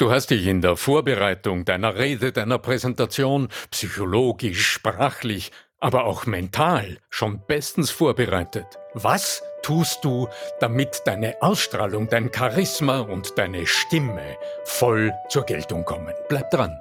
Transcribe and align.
Du 0.00 0.10
hast 0.10 0.30
dich 0.30 0.46
in 0.46 0.62
der 0.62 0.76
Vorbereitung 0.76 1.66
deiner 1.66 1.94
Rede, 1.94 2.32
deiner 2.32 2.56
Präsentation 2.56 3.48
psychologisch, 3.70 4.66
sprachlich, 4.66 5.52
aber 5.78 6.04
auch 6.04 6.24
mental 6.24 6.96
schon 7.10 7.42
bestens 7.46 7.90
vorbereitet. 7.90 8.64
Was 8.94 9.42
tust 9.62 10.02
du, 10.02 10.26
damit 10.58 11.02
deine 11.04 11.42
Ausstrahlung, 11.42 12.08
dein 12.08 12.30
Charisma 12.34 13.00
und 13.00 13.36
deine 13.36 13.66
Stimme 13.66 14.38
voll 14.64 15.12
zur 15.28 15.44
Geltung 15.44 15.84
kommen? 15.84 16.14
Bleib 16.30 16.50
dran. 16.50 16.74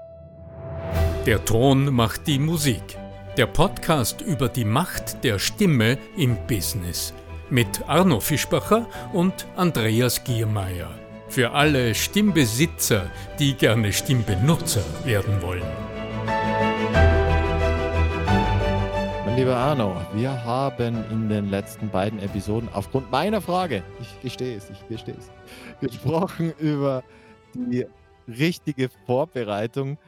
Der 1.26 1.44
Ton 1.44 1.94
macht 1.94 2.26
die 2.26 2.40
Musik. 2.40 2.98
Der 3.36 3.48
Podcast 3.48 4.22
über 4.22 4.48
die 4.48 4.64
Macht 4.64 5.26
der 5.26 5.40
Stimme 5.40 5.98
im 6.16 6.38
Business. 6.48 7.14
Mit 7.50 7.82
Arno 7.86 8.22
Fischbacher 8.22 8.88
und 9.12 9.46
Andreas 9.58 10.24
Giermeier. 10.24 10.99
Für 11.30 11.52
alle 11.52 11.94
Stimmbesitzer, 11.94 13.12
die 13.38 13.54
gerne 13.54 13.94
Stimmbenutzer 13.94 14.84
werden 15.06 15.40
wollen. 15.44 15.62
Mein 19.26 19.38
lieber 19.38 19.56
Arno, 19.56 19.96
wir 20.16 20.44
haben 20.44 21.06
in 21.12 21.30
den 21.30 21.52
letzten 21.52 21.90
beiden 21.90 22.18
Episoden 22.18 22.68
aufgrund 22.74 23.12
meiner 23.12 23.42
Frage, 23.42 23.84
ich 24.02 24.22
gestehe 24.22 24.58
es, 24.58 24.72
ich 24.72 24.88
gestehe 24.88 25.16
es, 25.20 25.30
gesprochen 25.80 26.52
über 26.58 27.04
die 27.54 27.86
richtige 28.28 28.90
Vorbereitung 29.06 30.00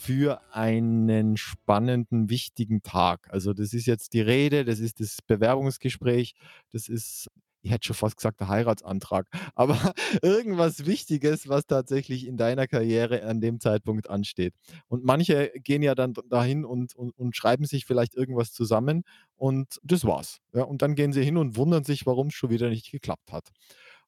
für 0.00 0.40
einen 0.52 1.36
spannenden, 1.36 2.30
wichtigen 2.30 2.84
Tag. 2.84 3.28
Also 3.30 3.54
das 3.54 3.72
ist 3.72 3.86
jetzt 3.86 4.12
die 4.12 4.20
Rede, 4.20 4.64
das 4.64 4.78
ist 4.78 5.00
das 5.00 5.18
Bewerbungsgespräch, 5.22 6.34
das 6.72 6.88
ist 6.88 7.28
ich 7.62 7.70
hätte 7.70 7.86
schon 7.86 7.96
fast 7.96 8.16
gesagt, 8.16 8.40
der 8.40 8.48
Heiratsantrag, 8.48 9.26
aber 9.54 9.94
irgendwas 10.22 10.86
Wichtiges, 10.86 11.48
was 11.48 11.66
tatsächlich 11.66 12.26
in 12.26 12.36
deiner 12.36 12.66
Karriere 12.66 13.22
an 13.24 13.40
dem 13.40 13.60
Zeitpunkt 13.60 14.08
ansteht. 14.10 14.54
Und 14.88 15.04
manche 15.04 15.52
gehen 15.62 15.82
ja 15.82 15.94
dann 15.94 16.14
dahin 16.28 16.64
und, 16.64 16.94
und, 16.94 17.16
und 17.18 17.36
schreiben 17.36 17.64
sich 17.64 17.84
vielleicht 17.84 18.14
irgendwas 18.14 18.52
zusammen 18.52 19.02
und 19.36 19.78
das 19.82 20.04
war's. 20.04 20.38
Ja, 20.54 20.64
und 20.64 20.82
dann 20.82 20.94
gehen 20.94 21.12
sie 21.12 21.24
hin 21.24 21.36
und 21.36 21.56
wundern 21.56 21.84
sich, 21.84 22.06
warum 22.06 22.28
es 22.28 22.34
schon 22.34 22.50
wieder 22.50 22.68
nicht 22.68 22.90
geklappt 22.90 23.32
hat. 23.32 23.50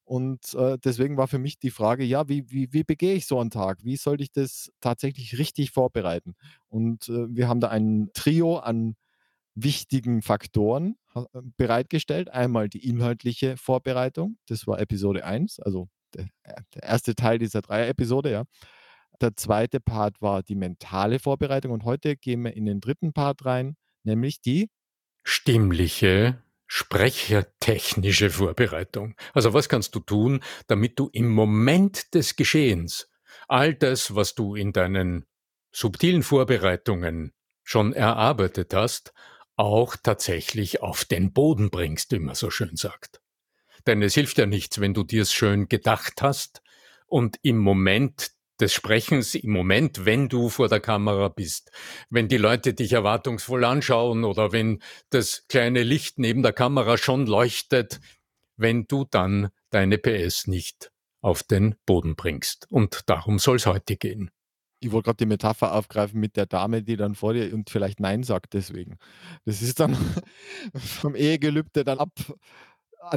Und 0.05 0.53
äh, 0.55 0.77
deswegen 0.83 1.15
war 1.17 1.27
für 1.27 1.39
mich 1.39 1.59
die 1.59 1.71
Frage, 1.71 2.03
ja, 2.03 2.27
wie, 2.27 2.49
wie, 2.51 2.73
wie 2.73 2.83
begehe 2.83 3.13
ich 3.15 3.25
so 3.25 3.39
einen 3.39 3.51
Tag? 3.51 3.79
Wie 3.83 3.95
sollte 3.95 4.23
ich 4.23 4.31
das 4.31 4.71
tatsächlich 4.81 5.37
richtig 5.37 5.71
vorbereiten? 5.71 6.35
Und 6.67 7.07
äh, 7.07 7.33
wir 7.33 7.47
haben 7.47 7.61
da 7.61 7.69
ein 7.69 8.09
Trio 8.13 8.57
an 8.57 8.95
wichtigen 9.55 10.21
Faktoren 10.21 10.95
äh, 11.15 11.23
bereitgestellt. 11.57 12.29
Einmal 12.29 12.69
die 12.69 12.87
inhaltliche 12.87 13.57
Vorbereitung, 13.57 14.37
das 14.47 14.67
war 14.67 14.79
Episode 14.79 15.25
1, 15.25 15.59
also 15.59 15.89
der, 16.13 16.25
äh, 16.43 16.61
der 16.75 16.83
erste 16.83 17.15
Teil 17.15 17.39
dieser 17.39 17.61
Dreier-Episode, 17.61 18.31
ja. 18.31 18.43
Der 19.21 19.35
zweite 19.35 19.79
Part 19.79 20.21
war 20.21 20.43
die 20.43 20.55
mentale 20.55 21.19
Vorbereitung 21.19 21.71
und 21.71 21.85
heute 21.85 22.17
gehen 22.17 22.43
wir 22.43 22.55
in 22.55 22.65
den 22.65 22.81
dritten 22.81 23.13
Part 23.13 23.45
rein, 23.45 23.75
nämlich 24.03 24.41
die 24.41 24.69
stimmliche, 25.23 26.41
sprechertechnische 26.67 28.31
Vorbereitung. 28.31 29.15
Also 29.33 29.53
was 29.53 29.69
kannst 29.69 29.95
du 29.95 29.99
tun, 29.99 30.43
damit 30.67 30.99
du 30.99 31.09
im 31.13 31.29
Moment 31.29 32.13
des 32.15 32.35
Geschehens 32.35 33.07
all 33.47 33.73
das, 33.75 34.15
was 34.15 34.35
du 34.35 34.55
in 34.55 34.73
deinen 34.73 35.25
subtilen 35.71 36.23
Vorbereitungen 36.23 37.31
schon 37.63 37.93
erarbeitet 37.93 38.73
hast, 38.73 39.13
auch 39.55 39.95
tatsächlich 39.95 40.81
auf 40.81 41.05
den 41.05 41.33
Boden 41.33 41.69
bringst, 41.69 42.11
wie 42.11 42.19
man 42.19 42.35
so 42.35 42.49
schön 42.49 42.75
sagt. 42.75 43.21
Denn 43.85 44.01
es 44.01 44.13
hilft 44.13 44.37
ja 44.37 44.45
nichts, 44.45 44.79
wenn 44.79 44.93
du 44.93 45.03
dir 45.03 45.21
es 45.23 45.33
schön 45.33 45.67
gedacht 45.67 46.21
hast 46.21 46.61
und 47.07 47.37
im 47.43 47.57
Moment 47.57 48.31
des 48.59 48.73
Sprechens, 48.73 49.35
im 49.35 49.51
Moment, 49.51 50.05
wenn 50.05 50.29
du 50.29 50.49
vor 50.49 50.69
der 50.69 50.79
Kamera 50.79 51.27
bist, 51.27 51.71
wenn 52.09 52.27
die 52.27 52.37
Leute 52.37 52.73
dich 52.73 52.93
erwartungsvoll 52.93 53.65
anschauen 53.65 54.23
oder 54.23 54.51
wenn 54.51 54.81
das 55.09 55.45
kleine 55.49 55.83
Licht 55.83 56.19
neben 56.19 56.43
der 56.43 56.53
Kamera 56.53 56.97
schon 56.97 57.25
leuchtet, 57.25 57.99
wenn 58.55 58.85
du 58.85 59.05
dann 59.09 59.49
deine 59.71 59.97
PS 59.97 60.47
nicht 60.47 60.91
auf 61.21 61.43
den 61.43 61.75
Boden 61.85 62.15
bringst. 62.15 62.67
Und 62.69 63.01
darum 63.07 63.39
soll 63.39 63.57
es 63.57 63.65
heute 63.65 63.97
gehen 63.97 64.31
ich 64.83 64.91
wollte 64.91 65.07
gerade 65.07 65.17
die 65.17 65.25
Metapher 65.25 65.73
aufgreifen 65.73 66.19
mit 66.19 66.35
der 66.35 66.45
Dame, 66.45 66.83
die 66.83 66.97
dann 66.97 67.15
vor 67.15 67.33
dir 67.33 67.53
und 67.53 67.69
vielleicht 67.69 67.99
Nein 67.99 68.23
sagt 68.23 68.53
deswegen. 68.53 68.97
Das 69.45 69.61
ist 69.61 69.79
dann 69.79 69.95
vom 70.75 71.15
Ehegelübde 71.15 71.83
dann 71.83 71.99
ab, 71.99 72.11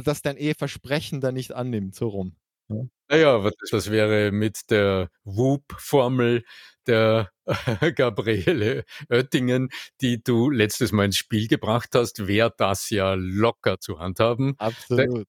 dass 0.03 0.21
dein 0.21 0.37
Eheversprechen 0.37 1.21
dann 1.21 1.35
nicht 1.35 1.53
annimmt, 1.53 1.95
so 1.95 2.07
rum. 2.07 2.35
Ja. 2.69 2.83
Naja, 3.09 3.41
das, 3.41 3.69
das 3.71 3.91
wäre 3.91 4.31
mit 4.31 4.69
der 4.69 5.09
WUP-Formel 5.23 6.43
der 6.87 7.31
Gabriele 7.95 8.83
Oettingen, 9.09 9.69
die 10.01 10.21
du 10.21 10.49
letztes 10.49 10.91
Mal 10.91 11.05
ins 11.05 11.17
Spiel 11.17 11.47
gebracht 11.47 11.89
hast, 11.93 12.27
wäre 12.27 12.53
das 12.57 12.89
ja 12.89 13.13
locker 13.13 13.79
zu 13.79 13.99
handhaben. 13.99 14.55
Absolut. 14.57 15.25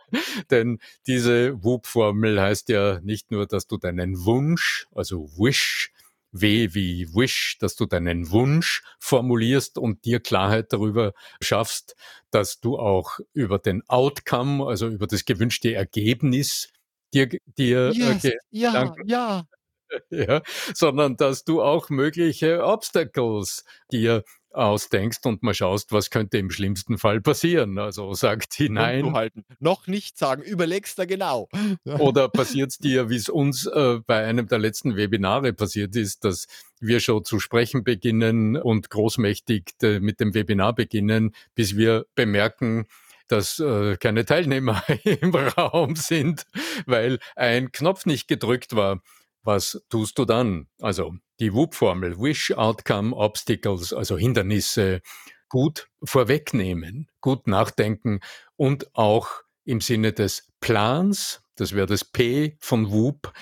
Denn 0.50 0.78
diese 1.06 1.62
WUP-Formel 1.62 2.40
heißt 2.40 2.68
ja 2.68 3.00
nicht 3.00 3.30
nur, 3.30 3.46
dass 3.46 3.66
du 3.66 3.76
deinen 3.76 4.24
Wunsch, 4.24 4.86
also 4.94 5.28
Wish, 5.36 5.92
W 6.32 6.70
wie 6.72 7.08
Wish, 7.14 7.58
dass 7.60 7.76
du 7.76 7.86
deinen 7.86 8.30
Wunsch 8.30 8.82
formulierst 8.98 9.78
und 9.78 10.04
dir 10.04 10.20
Klarheit 10.20 10.72
darüber 10.72 11.12
schaffst, 11.40 11.94
dass 12.30 12.60
du 12.60 12.78
auch 12.78 13.20
über 13.34 13.58
den 13.58 13.82
Outcome, 13.88 14.66
also 14.66 14.88
über 14.88 15.06
das 15.06 15.24
gewünschte 15.24 15.74
Ergebnis, 15.74 16.72
dir, 17.12 17.28
dir 17.58 17.88
äh, 17.88 17.98
yes, 17.98 18.24
äh, 18.24 18.36
ja, 18.50 18.94
ja. 19.04 19.46
ja, 20.10 20.42
sondern 20.74 21.16
dass 21.16 21.44
du 21.44 21.62
auch 21.62 21.90
mögliche 21.90 22.64
Obstacles 22.64 23.64
dir 23.92 24.24
ausdenkst 24.54 25.24
und 25.24 25.42
mal 25.42 25.54
schaust, 25.54 25.92
was 25.92 26.10
könnte 26.10 26.38
im 26.38 26.50
schlimmsten 26.50 26.98
Fall 26.98 27.20
passieren. 27.20 27.78
Also 27.78 28.14
sagt 28.14 28.54
hinein. 28.54 29.12
Halten. 29.12 29.44
Noch 29.60 29.86
nicht 29.86 30.18
sagen, 30.18 30.42
überlegst 30.42 30.98
da 30.98 31.04
genau. 31.04 31.48
Oder 31.84 32.28
passiert 32.28 32.70
es 32.70 32.78
dir, 32.78 33.10
wie 33.10 33.16
es 33.16 33.28
uns 33.28 33.66
äh, 33.66 34.00
bei 34.06 34.24
einem 34.24 34.48
der 34.48 34.58
letzten 34.58 34.96
Webinare 34.96 35.52
passiert 35.52 35.96
ist, 35.96 36.24
dass 36.24 36.46
wir 36.80 37.00
schon 37.00 37.24
zu 37.24 37.38
sprechen 37.38 37.84
beginnen 37.84 38.56
und 38.56 38.90
großmächtig 38.90 39.76
de, 39.80 40.00
mit 40.00 40.20
dem 40.20 40.34
Webinar 40.34 40.74
beginnen, 40.74 41.34
bis 41.54 41.76
wir 41.76 42.06
bemerken, 42.14 42.86
dass 43.28 43.58
äh, 43.60 43.96
keine 43.96 44.24
Teilnehmer 44.24 44.82
im 45.04 45.34
Raum 45.34 45.96
sind, 45.96 46.44
weil 46.86 47.18
ein 47.36 47.72
Knopf 47.72 48.04
nicht 48.04 48.28
gedrückt 48.28 48.76
war. 48.76 49.00
Was 49.42 49.84
tust 49.88 50.18
du 50.18 50.24
dann? 50.24 50.68
Also 50.80 51.14
die 51.40 51.52
WUP-Formel, 51.52 52.18
Wish, 52.18 52.52
Outcome, 52.52 53.14
Obstacles, 53.14 53.92
also 53.92 54.16
Hindernisse, 54.16 55.02
gut 55.48 55.88
vorwegnehmen, 56.02 57.10
gut 57.20 57.46
nachdenken 57.46 58.20
und 58.56 58.94
auch 58.94 59.42
im 59.64 59.80
Sinne 59.80 60.12
des 60.12 60.48
Plans, 60.60 61.42
das 61.56 61.74
wäre 61.74 61.86
das 61.86 62.04
P 62.04 62.56
von 62.60 62.90
WUP, 62.90 63.32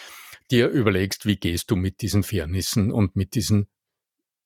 dir 0.50 0.68
überlegst, 0.68 1.26
wie 1.26 1.36
gehst 1.36 1.70
du 1.70 1.76
mit 1.76 2.00
diesen 2.00 2.22
Fairnissen 2.22 2.90
und 2.90 3.14
mit 3.14 3.34
diesen 3.34 3.68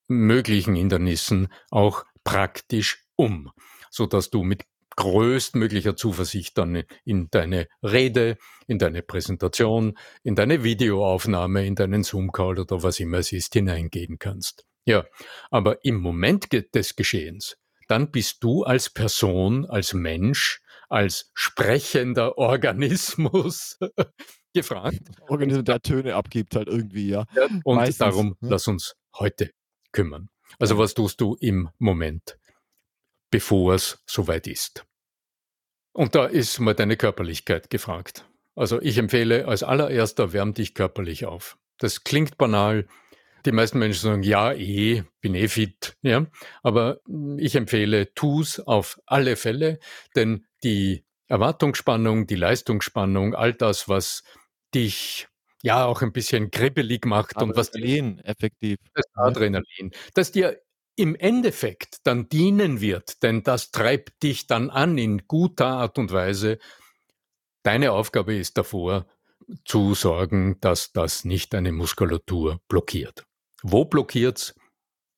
möglichen 0.09 0.75
Hindernissen 0.75 1.49
auch 1.71 2.05
praktisch 2.25 3.07
um, 3.17 3.51
so 3.91 4.07
dass 4.07 4.31
du 4.31 4.43
mit 4.43 4.65
größtmöglicher 4.97 5.97
Zuversicht 5.97 6.57
dann 6.59 6.85
in 7.05 7.29
deine 7.31 7.69
Rede, 7.83 8.37
in 8.67 8.79
deine 8.79 9.03
Präsentation, 9.03 9.99
in 10.23 10.35
deine 10.35 10.65
Videoaufnahme, 10.65 11.67
in 11.67 11.75
deinen 11.75 12.05
Zoom-Call 12.05 12.59
oder 12.59 12.83
was 12.83 13.01
immer 13.01 13.19
es 13.19 13.33
ist, 13.33 13.53
hineingehen 13.55 14.19
kannst. 14.19 14.65
Ja, 14.85 15.05
aber 15.51 15.85
im 15.85 15.97
Moment 15.97 16.53
des 16.75 16.97
Geschehens, 16.97 17.57
dann 17.89 18.11
bist 18.11 18.43
du 18.43 18.65
als 18.65 18.91
Person, 18.91 19.67
als 19.67 19.95
Mensch, 19.95 20.61
als 20.89 21.31
sprechender 21.35 22.39
Organismus 22.39 23.79
gefragt. 24.55 25.01
Organismus, 25.29 25.65
der 25.65 25.81
Töne 25.81 26.15
abgibt 26.15 26.55
halt 26.55 26.69
irgendwie, 26.69 27.09
ja. 27.09 27.25
ja 27.35 27.49
und 27.65 27.77
Meistens, 27.77 27.99
darum 27.99 28.37
ja. 28.41 28.49
lass 28.51 28.69
uns 28.69 28.95
heute 29.19 29.51
kümmern. 29.93 30.29
Also 30.59 30.79
was 30.79 30.95
tust 30.95 31.21
du 31.21 31.37
im 31.41 31.71
Moment? 31.79 32.39
Bevor 33.35 33.75
es 33.75 34.01
soweit 34.07 34.47
ist. 34.47 34.87
Und 35.93 36.15
da 36.15 36.27
ist 36.27 36.61
mal 36.61 36.73
deine 36.73 36.97
Körperlichkeit 36.97 37.69
gefragt. 37.69 38.29
Also 38.55 38.81
ich 38.81 38.97
empfehle 38.97 39.49
als 39.49 39.65
allererster, 39.65 40.33
wärm 40.33 40.55
dich 40.55 40.73
körperlich 40.73 41.27
auf. 41.27 41.59
Das 41.79 42.05
klingt 42.05 42.39
banal. 42.39 42.87
Die 43.45 43.51
meisten 43.51 43.81
Menschen 43.81 44.03
sagen, 44.03 44.23
ja, 44.23 44.53
eh, 44.53 45.03
bin 45.21 45.35
eh 45.35 45.49
fit, 45.49 45.97
ja. 46.03 46.27
Aber 46.63 47.01
ich 47.37 47.57
empfehle, 47.57 48.15
tu's 48.15 48.61
auf 48.61 49.01
alle 49.05 49.35
Fälle, 49.35 49.81
denn 50.15 50.47
die 50.63 51.05
Erwartungsspannung, 51.27 52.29
die 52.29 52.37
Leistungsspannung, 52.37 53.35
all 53.35 53.53
das, 53.53 53.89
was 53.89 54.23
dich 54.77 55.27
ja 55.65 55.87
auch 55.87 56.03
ein 56.03 56.13
bisschen 56.13 56.53
kribbelig 56.53 57.05
macht 57.05 57.37
Adrenalin, 57.37 57.51
und 57.51 57.57
was 57.57 57.69
Adrenalin, 57.71 58.19
effektiv. 58.21 58.79
Das 58.95 59.07
Adrenalin, 59.17 59.91
das 60.15 60.31
dir 60.31 60.57
im 60.97 61.15
Endeffekt 61.17 61.99
dann 62.05 62.29
dienen 62.29 62.81
wird, 62.81 63.23
denn 63.23 63.43
das 63.43 63.71
treibt 63.71 64.23
dich 64.23 64.47
dann 64.47 64.71
an 64.71 64.99
in 64.99 65.27
guter 65.27 65.67
Art 65.67 65.99
und 65.99 66.13
Weise. 66.13 66.59
Deine 67.63 67.93
Aufgabe 67.93 68.37
ist 68.37 68.57
davor, 68.59 69.07
zu 69.65 69.95
sorgen, 69.95 70.59
dass 70.61 70.93
das 70.93 71.25
nicht 71.25 71.53
deine 71.53 71.73
Muskulatur 71.73 72.61
blockiert. 72.69 73.27
Wo 73.63 73.85
blockiert's? 73.85 74.55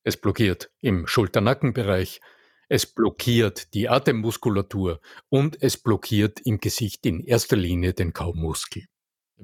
Es 0.03 0.17
blockiert 0.17 0.71
im 0.81 1.07
Schulternackenbereich, 1.07 2.21
es 2.69 2.87
blockiert 2.87 3.75
die 3.75 3.89
Atemmuskulatur 3.89 5.01
und 5.29 5.61
es 5.63 5.77
blockiert 5.77 6.41
im 6.45 6.59
Gesicht 6.59 7.07
in 7.07 7.23
erster 7.23 7.57
Linie 7.57 7.93
den 7.93 8.13
Kaumuskel. 8.13 8.85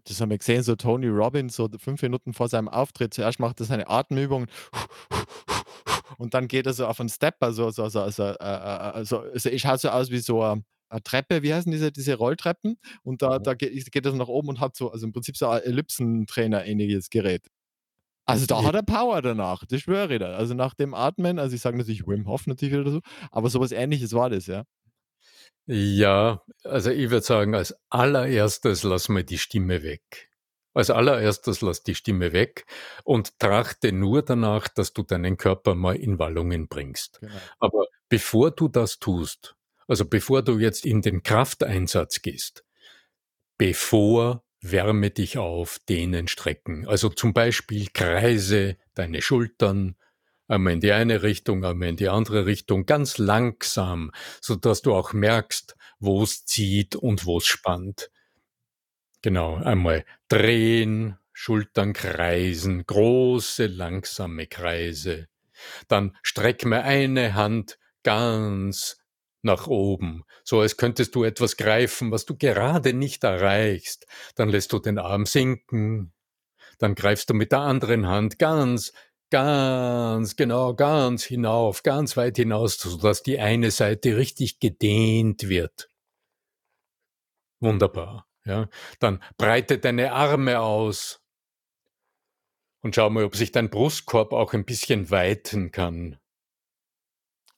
Das 0.04 0.20
haben 0.20 0.30
wir 0.30 0.38
gesehen, 0.38 0.62
so 0.62 0.74
Tony 0.74 1.08
Robbins, 1.08 1.54
so 1.54 1.68
fünf 1.78 2.02
Minuten 2.02 2.32
vor 2.32 2.48
seinem 2.48 2.68
Auftritt. 2.68 3.12
Zuerst 3.12 3.38
macht 3.38 3.60
er 3.60 3.66
seine 3.66 3.88
Atemübung 3.88 4.46
und 6.18 6.34
dann 6.34 6.48
geht 6.48 6.66
er 6.66 6.72
so 6.72 6.86
auf 6.86 7.00
einen 7.00 7.08
Stepper, 7.08 7.52
so, 7.52 7.70
so, 7.70 7.88
so, 7.88 8.08
so, 8.10 8.24
äh, 8.24 9.00
äh, 9.00 9.04
so, 9.04 9.24
so 9.34 9.48
ich 9.48 9.62
schaue 9.62 9.78
so 9.78 9.88
aus 9.90 10.10
wie 10.10 10.18
so 10.18 10.42
eine, 10.42 10.64
eine 10.88 11.02
Treppe, 11.02 11.42
wie 11.42 11.54
heißen 11.54 11.70
diese, 11.72 11.92
diese 11.92 12.14
Rolltreppen? 12.14 12.76
Und 13.02 13.22
da, 13.22 13.38
da 13.38 13.54
geht, 13.54 13.90
geht 13.90 14.04
er 14.04 14.12
so 14.12 14.18
nach 14.18 14.28
oben 14.28 14.48
und 14.48 14.60
hat 14.60 14.76
so, 14.76 14.90
also 14.92 15.06
im 15.06 15.12
Prinzip 15.12 15.36
so 15.36 15.48
ein 15.48 15.62
Ellipsentrainer-ähnliches 15.62 17.10
Gerät. 17.10 17.48
Also 18.24 18.46
da 18.46 18.62
hat 18.62 18.74
er 18.74 18.82
Power 18.82 19.20
danach, 19.20 19.64
das 19.66 19.80
schwöre 19.80 20.12
ich 20.14 20.20
da. 20.20 20.34
Also 20.36 20.54
nach 20.54 20.74
dem 20.74 20.94
Atmen, 20.94 21.38
also 21.38 21.56
ich 21.56 21.60
sage 21.60 21.76
natürlich 21.76 22.06
Wim 22.06 22.28
Hof 22.28 22.46
natürlich 22.46 22.76
oder 22.76 22.92
so, 22.92 23.00
aber 23.32 23.50
sowas 23.50 23.72
ähnliches 23.72 24.12
war 24.12 24.30
das, 24.30 24.46
ja. 24.46 24.64
Ja, 25.66 26.42
also 26.64 26.90
ich 26.90 27.10
würde 27.10 27.24
sagen, 27.24 27.54
als 27.54 27.74
allererstes 27.88 28.82
lass 28.82 29.08
mal 29.08 29.24
die 29.24 29.38
Stimme 29.38 29.82
weg. 29.82 30.31
Als 30.74 30.90
allererstes 30.90 31.60
lass 31.60 31.82
die 31.82 31.94
Stimme 31.94 32.32
weg 32.32 32.66
und 33.04 33.38
trachte 33.38 33.92
nur 33.92 34.22
danach, 34.22 34.68
dass 34.68 34.92
du 34.92 35.02
deinen 35.02 35.36
Körper 35.36 35.74
mal 35.74 35.96
in 35.96 36.18
Wallungen 36.18 36.68
bringst. 36.68 37.20
Genau. 37.20 37.32
Aber 37.58 37.86
bevor 38.08 38.50
du 38.50 38.68
das 38.68 38.98
tust, 38.98 39.54
also 39.86 40.04
bevor 40.04 40.42
du 40.42 40.58
jetzt 40.58 40.86
in 40.86 41.02
den 41.02 41.22
Krafteinsatz 41.22 42.22
gehst, 42.22 42.64
bevor 43.58 44.44
wärme 44.62 45.10
dich 45.10 45.38
auf, 45.38 45.78
dehnen, 45.88 46.28
strecken. 46.28 46.86
Also 46.86 47.08
zum 47.08 47.34
Beispiel 47.34 47.88
kreise 47.92 48.76
deine 48.94 49.20
Schultern, 49.20 49.96
einmal 50.46 50.74
in 50.74 50.80
die 50.80 50.92
eine 50.92 51.22
Richtung, 51.22 51.64
einmal 51.64 51.88
in 51.88 51.96
die 51.96 52.08
andere 52.08 52.46
Richtung, 52.46 52.86
ganz 52.86 53.18
langsam, 53.18 54.12
so 54.40 54.54
dass 54.54 54.82
du 54.82 54.94
auch 54.94 55.12
merkst, 55.12 55.76
wo 55.98 56.22
es 56.22 56.46
zieht 56.46 56.94
und 56.94 57.26
wo 57.26 57.38
es 57.38 57.46
spannt. 57.46 58.10
Genau, 59.22 59.56
einmal 59.56 60.04
drehen, 60.28 61.16
Schultern 61.32 61.92
kreisen, 61.92 62.84
große, 62.86 63.66
langsame 63.66 64.46
Kreise. 64.46 65.28
Dann 65.88 66.16
streck 66.22 66.64
mir 66.64 66.82
eine 66.84 67.34
Hand 67.34 67.78
ganz 68.02 68.98
nach 69.42 69.66
oben, 69.68 70.24
so 70.44 70.60
als 70.60 70.76
könntest 70.76 71.14
du 71.14 71.24
etwas 71.24 71.56
greifen, 71.56 72.10
was 72.10 72.26
du 72.26 72.36
gerade 72.36 72.94
nicht 72.94 73.24
erreichst. 73.24 74.06
Dann 74.36 74.48
lässt 74.48 74.72
du 74.72 74.78
den 74.78 74.98
Arm 74.98 75.26
sinken, 75.26 76.12
dann 76.78 76.94
greifst 76.94 77.30
du 77.30 77.34
mit 77.34 77.52
der 77.52 77.60
anderen 77.60 78.08
Hand 78.08 78.38
ganz 78.38 78.92
Ganz 79.32 80.36
genau, 80.36 80.74
ganz 80.74 81.24
hinauf, 81.24 81.82
ganz 81.82 82.18
weit 82.18 82.36
hinaus, 82.36 82.76
sodass 82.76 83.22
die 83.22 83.38
eine 83.38 83.70
Seite 83.70 84.18
richtig 84.18 84.60
gedehnt 84.60 85.48
wird. 85.48 85.88
Wunderbar. 87.60 88.26
Ja, 88.44 88.68
dann 88.98 89.22
breite 89.36 89.78
deine 89.78 90.12
Arme 90.12 90.60
aus 90.60 91.20
und 92.82 92.94
schau 92.94 93.08
mal, 93.10 93.24
ob 93.24 93.36
sich 93.36 93.52
dein 93.52 93.70
Brustkorb 93.70 94.32
auch 94.32 94.52
ein 94.52 94.64
bisschen 94.64 95.10
weiten 95.10 95.70
kann. 95.70 96.18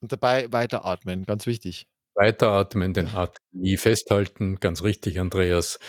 Und 0.00 0.12
dabei 0.12 0.52
weiteratmen, 0.52 1.24
ganz 1.24 1.46
wichtig. 1.46 1.86
Weiteratmen, 2.14 2.92
den 2.92 3.08
Atem 3.08 3.42
nie 3.52 3.76
festhalten, 3.76 4.60
ganz 4.60 4.82
richtig, 4.82 5.18
Andreas. 5.18 5.80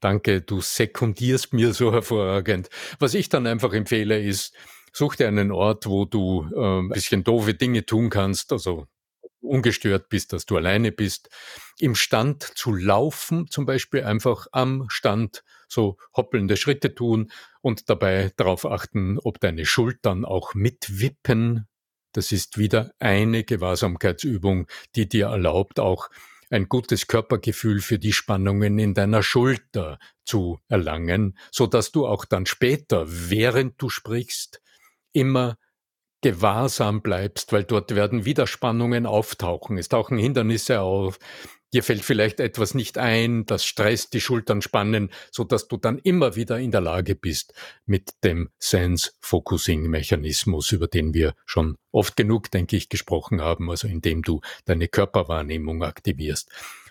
Danke, 0.00 0.42
du 0.42 0.60
sekundierst 0.60 1.54
mir 1.54 1.72
so 1.72 1.92
hervorragend. 1.92 2.68
Was 2.98 3.14
ich 3.14 3.30
dann 3.30 3.46
einfach 3.46 3.72
empfehle, 3.72 4.20
ist, 4.20 4.54
Such 4.94 5.16
dir 5.16 5.26
einen 5.28 5.52
Ort, 5.52 5.86
wo 5.86 6.04
du 6.04 6.46
äh, 6.54 6.80
ein 6.80 6.90
bisschen 6.90 7.24
doofe 7.24 7.54
Dinge 7.54 7.86
tun 7.86 8.10
kannst, 8.10 8.52
also 8.52 8.86
ungestört 9.42 10.08
bist, 10.08 10.32
dass 10.32 10.46
du 10.46 10.56
alleine 10.56 10.92
bist. 10.92 11.28
Im 11.78 11.94
Stand 11.94 12.42
zu 12.42 12.72
laufen, 12.74 13.48
zum 13.48 13.66
Beispiel 13.66 14.04
einfach 14.04 14.46
am 14.52 14.86
Stand 14.88 15.44
so 15.68 15.96
hoppelnde 16.16 16.56
Schritte 16.56 16.94
tun 16.94 17.30
und 17.60 17.88
dabei 17.90 18.32
darauf 18.36 18.64
achten, 18.66 19.18
ob 19.18 19.40
deine 19.40 19.66
Schultern 19.66 20.24
auch 20.24 20.54
mitwippen. 20.54 21.66
Das 22.12 22.30
ist 22.30 22.58
wieder 22.58 22.92
eine 22.98 23.42
Gewahrsamkeitsübung, 23.44 24.66
die 24.94 25.08
dir 25.08 25.26
erlaubt, 25.26 25.80
auch 25.80 26.10
ein 26.50 26.68
gutes 26.68 27.06
Körpergefühl 27.06 27.80
für 27.80 27.98
die 27.98 28.12
Spannungen 28.12 28.78
in 28.78 28.92
deiner 28.92 29.22
Schulter 29.22 29.98
zu 30.26 30.60
erlangen, 30.68 31.38
so 31.50 31.66
dass 31.66 31.92
du 31.92 32.06
auch 32.06 32.26
dann 32.26 32.44
später, 32.44 33.06
während 33.08 33.80
du 33.80 33.88
sprichst, 33.88 34.60
immer 35.12 35.56
gewahrsam 36.22 37.02
bleibst, 37.02 37.52
weil 37.52 37.64
dort 37.64 37.94
werden 37.94 38.24
Widerspannungen 38.24 39.06
auftauchen. 39.06 39.76
Es 39.76 39.88
tauchen 39.88 40.18
Hindernisse 40.18 40.80
auf. 40.80 41.18
Dir 41.74 41.82
fällt 41.82 42.04
vielleicht 42.04 42.38
etwas 42.38 42.74
nicht 42.74 42.98
ein, 42.98 43.46
das 43.46 43.64
stresst, 43.64 44.12
die 44.12 44.20
Schultern 44.20 44.60
spannen, 44.60 45.10
so 45.30 45.42
dass 45.42 45.68
du 45.68 45.78
dann 45.78 45.98
immer 45.98 46.36
wieder 46.36 46.58
in 46.58 46.70
der 46.70 46.82
Lage 46.82 47.14
bist, 47.14 47.54
mit 47.86 48.10
dem 48.24 48.50
Sense-Focusing-Mechanismus, 48.58 50.72
über 50.72 50.86
den 50.86 51.14
wir 51.14 51.34
schon 51.46 51.78
oft 51.90 52.14
genug, 52.14 52.50
denke 52.50 52.76
ich, 52.76 52.90
gesprochen 52.90 53.40
haben, 53.40 53.70
also 53.70 53.88
indem 53.88 54.20
du 54.22 54.42
deine 54.66 54.88
Körperwahrnehmung 54.88 55.82
aktivierst, 55.82 56.50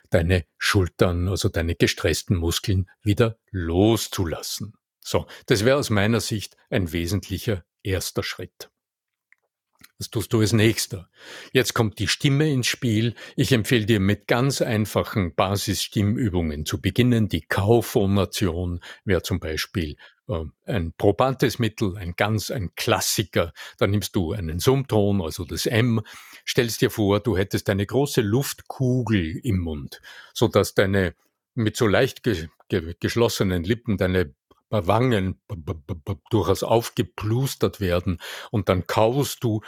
deine 0.10 0.46
Schultern, 0.58 1.28
also 1.28 1.48
deine 1.48 1.76
gestressten 1.76 2.36
Muskeln 2.36 2.90
wieder 3.04 3.38
loszulassen. 3.52 4.74
So, 5.00 5.28
das 5.46 5.64
wäre 5.64 5.78
aus 5.78 5.92
meiner 5.92 6.22
Sicht 6.22 6.58
ein 6.72 6.92
wesentlicher 6.92 7.64
erster 7.84 8.24
Schritt. 8.24 8.72
Was 10.02 10.10
tust 10.10 10.34
du 10.34 10.40
als 10.40 10.52
nächster? 10.52 11.12
Jetzt 11.54 11.76
kommt 11.76 12.00
die 12.00 12.08
Stimme 12.08 12.52
ins 12.52 12.66
Spiel. 12.66 13.14
Ich 13.36 13.52
empfehle 13.52 13.86
dir 13.86 14.00
mit 14.00 14.28
ganz 14.28 14.60
einfachen 14.60 15.36
Basisstimmübungen 15.36 16.66
zu 16.66 16.82
beginnen. 16.82 17.30
Die 17.30 17.42
Kauphonation 17.42 18.80
wäre 19.06 19.22
zum 19.22 19.40
Beispiel 19.40 19.98
äh, 20.28 20.40
ein 20.66 20.94
probates 20.98 21.60
Mittel, 21.60 21.98
ein 21.98 22.16
ganz 22.18 22.50
ein 22.50 22.74
Klassiker. 22.76 23.54
Da 23.78 23.86
nimmst 23.86 24.16
du 24.16 24.32
einen 24.32 24.58
Summton, 24.58 25.22
also 25.22 25.46
das 25.46 25.68
M, 25.68 26.02
stellst 26.48 26.82
dir 26.82 26.90
vor, 26.90 27.20
du 27.20 27.38
hättest 27.38 27.70
eine 27.70 27.86
große 27.86 28.22
Luftkugel 28.22 29.40
im 29.44 29.60
Mund, 29.60 30.02
so 30.34 30.48
dass 30.48 30.74
deine 30.74 31.14
mit 31.54 31.78
so 31.78 31.86
leicht 31.86 32.24
ge 32.24 32.48
ge 32.70 32.96
geschlossenen 33.00 33.64
Lippen 33.64 33.98
deine 33.98 34.34
Wangen 34.72 35.40
durchaus 36.30 36.64
aufgeplustert 36.64 37.80
werden 37.80 38.20
und 38.52 38.70
dann 38.70 38.88
kaust 38.88 39.44
du 39.44 39.62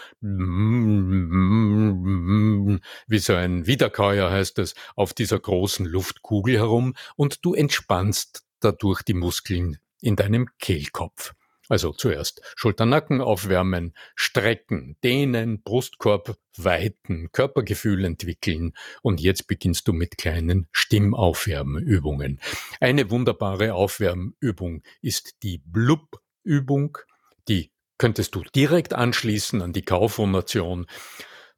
wie 3.08 3.20
so 3.20 3.34
ein 3.34 3.68
Wiederkäuer 3.68 4.32
heißt 4.32 4.60
es 4.60 4.76
auf 4.96 5.14
dieser 5.14 5.40
großen 5.40 5.86
Luftkugel 5.86 6.58
herum 6.58 6.96
und 7.16 7.46
du 7.46 7.54
entspannst 7.54 8.44
dadurch 8.60 9.02
die 9.04 9.14
Muskeln 9.14 9.78
in 10.02 10.16
deinem 10.16 10.50
Kehlkopf. 10.60 11.34
Also 11.74 11.92
zuerst 11.92 12.40
Schulternacken 12.56 13.20
aufwärmen, 13.20 13.96
strecken, 14.14 14.96
dehnen, 15.04 15.64
Brustkorb 15.64 16.38
weiten, 16.56 17.32
Körpergefühl 17.32 18.06
entwickeln 18.06 18.74
und 19.02 19.20
jetzt 19.20 19.48
beginnst 19.48 19.88
du 19.88 19.94
mit 19.94 20.20
kleinen 20.20 20.68
Stimmaufwärmübungen. 20.72 22.40
Eine 22.80 23.10
wunderbare 23.10 23.74
Aufwärmübung 23.74 24.84
ist 25.02 25.42
die 25.42 25.64
Blub-Übung. 25.66 27.00
Die 27.48 27.72
könntest 27.98 28.36
du 28.36 28.44
direkt 28.56 28.94
anschließen 28.94 29.60
an 29.64 29.74
die 29.74 29.82
Kauformation. 29.82 30.86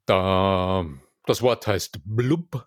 Da 0.06 0.86
das 1.26 1.42
Wort 1.42 1.66
heißt 1.66 2.00
Blub 2.06 2.66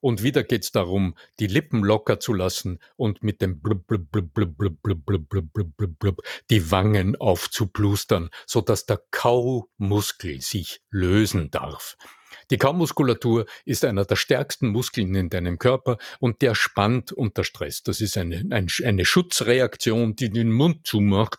und 0.00 0.22
wieder 0.22 0.44
geht 0.44 0.64
es 0.64 0.72
darum, 0.72 1.14
die 1.40 1.46
Lippen 1.46 1.82
locker 1.82 2.20
zu 2.20 2.32
lassen 2.32 2.78
und 2.96 3.22
mit 3.22 3.40
dem 3.40 3.60
blub, 3.60 3.86
blub, 3.86 4.10
blub, 4.10 4.32
blub, 4.34 4.56
blub, 4.56 4.82
blub, 4.82 5.04
blub, 5.04 5.28
blub, 5.30 5.52
blub, 5.52 5.76
blub, 5.76 5.98
blub, 5.98 6.22
die 6.50 6.70
Wangen 6.70 7.16
aufzuplustern, 7.16 8.30
so 8.46 8.60
dass 8.60 8.86
der 8.86 9.02
Kaumuskel 9.10 10.40
sich 10.40 10.82
lösen 10.90 11.50
darf. 11.50 11.96
Die 12.50 12.58
Kaumuskulatur 12.58 13.46
ist 13.64 13.84
einer 13.84 14.04
der 14.04 14.16
stärksten 14.16 14.68
Muskeln 14.68 15.14
in 15.14 15.28
deinem 15.28 15.58
Körper 15.58 15.98
und 16.18 16.40
der 16.40 16.54
spannt 16.54 17.12
unter 17.12 17.44
Stress. 17.44 17.82
Das 17.82 18.00
ist 18.00 18.16
eine, 18.16 18.44
eine, 18.50 18.68
eine 18.84 19.04
Schutzreaktion, 19.04 20.16
die 20.16 20.30
den 20.30 20.50
Mund 20.50 20.86
zumacht 20.86 21.38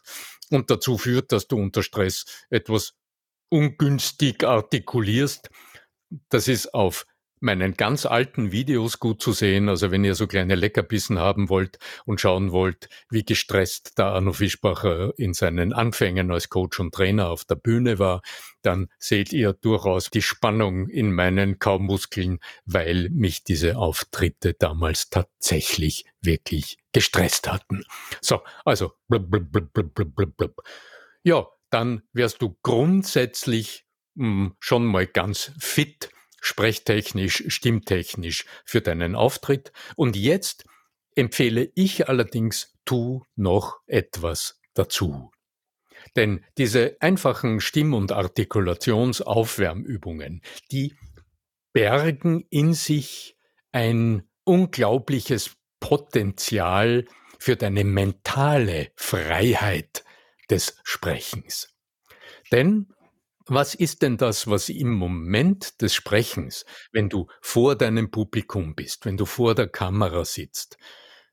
und 0.51 0.70
dazu 0.70 0.98
führt, 0.98 1.32
dass 1.32 1.48
du 1.48 1.58
unter 1.58 1.82
Stress 1.82 2.25
etwas 2.50 2.94
ungünstig 3.50 4.44
artikulierst. 4.44 5.50
Das 6.30 6.48
ist 6.48 6.74
auf 6.74 7.06
meinen 7.39 7.75
ganz 7.75 8.05
alten 8.05 8.51
Videos 8.51 9.00
gut 9.00 9.22
zu 9.22 9.31
sehen. 9.31 9.69
Also 9.69 9.91
wenn 9.91 10.03
ihr 10.03 10.15
so 10.15 10.27
kleine 10.27 10.55
Leckerbissen 10.55 11.19
haben 11.19 11.50
wollt 11.50 11.79
und 12.05 12.19
schauen 12.22 12.51
wollt, 12.51 12.89
wie 13.10 13.24
gestresst 13.24 13.98
der 13.98 14.08
Arno 14.08 14.34
Fischbacher 14.34 15.13
in 15.17 15.34
seinen 15.34 15.74
Anfängen 15.74 16.31
als 16.31 16.50
Coach 16.50 16.79
und 16.79 16.93
Trainer 16.93 17.29
auf 17.29 17.46
der 17.46 17.55
Bühne 17.55 18.00
war, 18.00 18.22
dann 18.62 18.89
seht 18.98 19.31
ihr 19.31 19.53
durchaus 19.53 20.10
die 20.10 20.22
Spannung 20.22 20.89
in 20.89 21.13
meinen 21.13 21.60
Kaumuskeln, 21.60 22.39
weil 22.65 23.10
mich 23.10 23.43
diese 23.43 23.77
Auftritte 23.77 24.53
damals 24.53 25.10
tatsächlich 25.10 26.05
wirklich 26.22 26.77
gestresst 26.91 27.50
hatten. 27.51 27.84
So, 28.22 28.41
also 28.65 28.93
blub, 29.08 29.29
blub, 29.29 29.51
blub, 29.51 29.74
blub, 29.74 30.15
blub, 30.15 30.38
blub. 30.38 30.63
ja, 31.24 31.48
dann 31.69 32.01
wärst 32.13 32.41
du 32.41 32.58
grundsätzlich 32.63 33.86
mh, 34.15 34.25
hm, 34.25 34.55
schon 34.60 34.86
mal 34.86 35.05
ganz 35.05 35.51
fit 35.60 36.10
sprechtechnisch, 36.41 37.43
stimmtechnisch 37.48 38.46
für 38.65 38.81
deinen 38.81 39.15
Auftritt. 39.15 39.72
Und 39.96 40.15
jetzt 40.15 40.65
empfehle 41.15 41.72
ich 41.75 42.10
allerdings, 42.10 42.74
tu 42.86 43.24
noch 43.36 43.79
etwas 43.88 44.60
dazu. 44.74 45.31
Denn 46.15 46.43
diese 46.58 46.98
einfachen 47.01 47.60
Stimm- 47.60 47.93
und 47.93 48.12
Artikulationsaufwärmübungen, 48.12 50.41
die 50.72 50.96
bergen 51.74 52.46
in 52.50 52.74
sich 52.74 53.38
ein 53.72 54.27
unglaubliches 54.43 55.55
Potenzial 55.79 57.05
für 57.38 57.55
deine 57.55 57.84
mentale 57.84 58.91
Freiheit 58.96 60.03
des 60.50 60.79
Sprechens. 60.84 61.75
Denn 62.51 62.91
was 63.50 63.75
ist 63.75 64.01
denn 64.01 64.18
das, 64.18 64.48
was 64.48 64.70
im 64.70 64.94
Moment 64.94 65.82
des 65.82 65.94
Sprechens, 65.94 66.65
wenn 66.91 67.10
du 67.10 67.27
vor 67.41 67.75
deinem 67.75 68.12
Publikum 68.12 68.75
bist, 68.75 69.06
wenn 69.06 69.18
du 69.18 69.25
vor 69.25 69.56
der 69.56 69.68
Kamera 69.68 70.25
sitzt, 70.25 70.77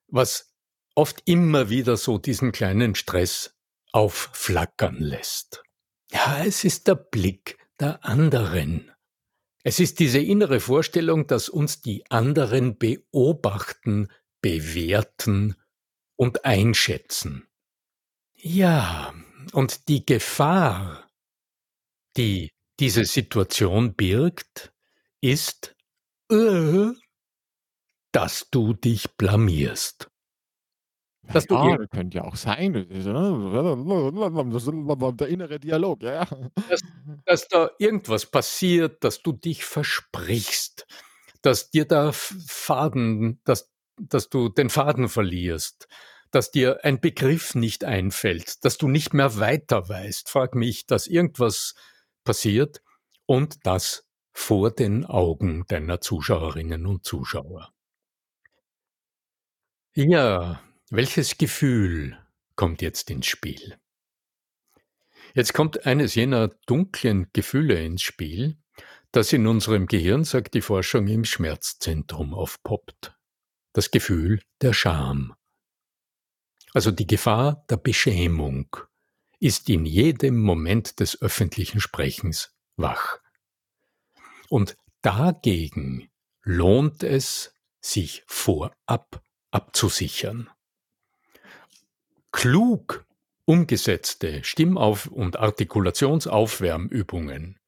was 0.08 0.54
oft 0.94 1.22
immer 1.26 1.68
wieder 1.70 1.96
so 1.96 2.18
diesen 2.18 2.52
kleinen 2.52 2.94
Stress 2.94 3.54
aufflackern 3.92 4.96
lässt? 4.96 5.62
Ja, 6.10 6.44
es 6.44 6.64
ist 6.64 6.88
der 6.88 6.94
Blick 6.94 7.58
der 7.80 8.04
anderen. 8.04 8.92
Es 9.62 9.80
ist 9.80 9.98
diese 9.98 10.20
innere 10.20 10.60
Vorstellung, 10.60 11.26
dass 11.26 11.48
uns 11.48 11.80
die 11.80 12.08
anderen 12.10 12.78
beobachten, 12.78 14.08
bewerten 14.40 15.56
und 16.14 16.44
einschätzen. 16.44 17.48
Ja, 18.36 19.12
und 19.52 19.88
die 19.88 20.06
Gefahr, 20.06 21.05
die 22.16 22.50
diese 22.78 23.04
Situation 23.04 23.94
birgt, 23.94 24.72
ist, 25.20 25.74
äh, 26.30 26.88
dass 28.12 28.48
du 28.50 28.74
dich 28.74 29.16
blamierst. 29.16 30.10
Dass 31.32 31.46
ja, 31.50 31.70
du 31.70 31.78
das 31.78 31.90
könnte 31.90 32.18
ja 32.18 32.24
auch 32.24 32.36
sein. 32.36 32.74
Ist, 32.74 33.06
der 33.06 35.28
innere 35.28 35.58
Dialog, 35.58 36.02
ja. 36.02 36.26
Dass, 36.68 36.80
dass 37.24 37.48
da 37.48 37.70
irgendwas 37.78 38.26
passiert, 38.26 39.02
dass 39.02 39.22
du 39.22 39.32
dich 39.32 39.64
versprichst, 39.64 40.86
dass 41.42 41.70
dir 41.70 41.84
da 41.84 42.12
Faden, 42.12 43.40
dass, 43.44 43.72
dass 44.00 44.28
du 44.28 44.48
den 44.48 44.70
Faden 44.70 45.08
verlierst, 45.08 45.88
dass 46.30 46.52
dir 46.52 46.84
ein 46.84 47.00
Begriff 47.00 47.54
nicht 47.54 47.82
einfällt, 47.82 48.64
dass 48.64 48.78
du 48.78 48.88
nicht 48.88 49.12
mehr 49.12 49.38
weiter 49.38 49.88
weißt. 49.88 50.30
Frag 50.30 50.54
mich, 50.54 50.86
dass 50.86 51.08
irgendwas 51.08 51.74
passiert 52.26 52.82
und 53.24 53.64
das 53.64 54.06
vor 54.34 54.70
den 54.70 55.06
Augen 55.06 55.64
deiner 55.68 56.02
Zuschauerinnen 56.02 56.84
und 56.86 57.06
Zuschauer. 57.06 57.72
Ja, 59.94 60.62
welches 60.90 61.38
Gefühl 61.38 62.18
kommt 62.54 62.82
jetzt 62.82 63.10
ins 63.10 63.26
Spiel? 63.26 63.78
Jetzt 65.34 65.54
kommt 65.54 65.86
eines 65.86 66.14
jener 66.14 66.48
dunklen 66.66 67.30
Gefühle 67.32 67.82
ins 67.82 68.02
Spiel, 68.02 68.58
das 69.10 69.32
in 69.32 69.46
unserem 69.46 69.86
Gehirn, 69.86 70.24
sagt 70.24 70.52
die 70.52 70.60
Forschung, 70.60 71.08
im 71.08 71.24
Schmerzzentrum 71.24 72.34
aufpoppt. 72.34 73.16
Das 73.72 73.90
Gefühl 73.90 74.42
der 74.60 74.74
Scham. 74.74 75.34
Also 76.74 76.90
die 76.90 77.06
Gefahr 77.06 77.64
der 77.70 77.78
Beschämung, 77.78 78.76
ist 79.38 79.68
in 79.68 79.84
jedem 79.84 80.40
Moment 80.40 80.98
des 81.00 81.20
öffentlichen 81.20 81.80
Sprechens 81.80 82.56
wach. 82.76 83.18
Und 84.48 84.78
dagegen 85.02 86.08
lohnt 86.42 87.02
es, 87.02 87.52
sich 87.80 88.22
vorab 88.26 89.22
abzusichern. 89.50 90.48
Klug 92.32 93.04
umgesetzte 93.44 94.42
Stimmauf- 94.44 95.06
und 95.06 95.38
Artikulationsaufwärmübungen, 95.38 97.58